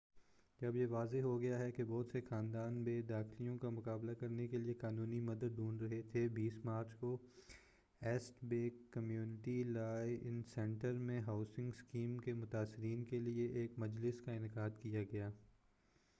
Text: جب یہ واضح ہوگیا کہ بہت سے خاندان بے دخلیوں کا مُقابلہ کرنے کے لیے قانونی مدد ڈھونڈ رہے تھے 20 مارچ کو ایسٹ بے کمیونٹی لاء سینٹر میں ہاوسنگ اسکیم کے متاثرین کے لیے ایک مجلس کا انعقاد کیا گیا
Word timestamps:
جب 0.59 0.75
یہ 0.75 0.87
واضح 0.89 1.21
ہوگیا 1.21 1.69
کہ 1.69 1.83
بہت 1.83 2.07
سے 2.11 2.19
خاندان 2.21 2.81
بے 2.83 3.01
دخلیوں 3.01 3.57
کا 3.57 3.69
مُقابلہ 3.69 4.11
کرنے 4.11 4.47
کے 4.47 4.57
لیے 4.57 4.73
قانونی 4.73 5.19
مدد 5.19 5.55
ڈھونڈ 5.55 5.81
رہے 5.81 6.01
تھے 6.01 6.27
20 6.35 6.57
مارچ 6.63 6.93
کو 6.95 7.17
ایسٹ 8.01 8.43
بے 8.43 8.61
کمیونٹی 8.91 9.63
لاء 9.63 10.05
سینٹر 10.55 10.93
میں 10.99 11.19
ہاوسنگ 11.21 11.69
اسکیم 11.69 12.17
کے 12.17 12.33
متاثرین 12.33 13.03
کے 13.03 13.19
لیے 13.19 13.47
ایک 13.53 13.79
مجلس 13.79 14.21
کا 14.21 14.31
انعقاد 14.31 14.81
کیا 14.81 15.03
گیا 15.03 15.29